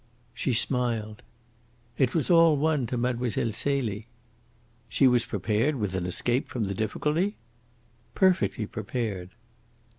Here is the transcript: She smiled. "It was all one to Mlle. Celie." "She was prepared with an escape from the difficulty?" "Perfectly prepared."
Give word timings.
She 0.33 0.53
smiled. 0.53 1.21
"It 1.95 2.15
was 2.15 2.31
all 2.31 2.57
one 2.57 2.87
to 2.87 2.97
Mlle. 2.97 3.29
Celie." 3.51 4.07
"She 4.89 5.07
was 5.07 5.27
prepared 5.27 5.75
with 5.75 5.93
an 5.93 6.07
escape 6.07 6.47
from 6.47 6.63
the 6.63 6.73
difficulty?" 6.73 7.35
"Perfectly 8.15 8.65
prepared." 8.65 9.29